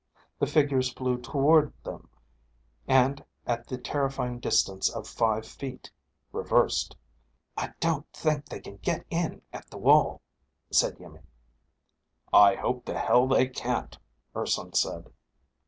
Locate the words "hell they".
12.97-13.47